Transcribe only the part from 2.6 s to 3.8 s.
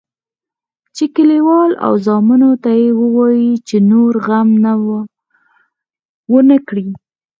ته یې ووایي چې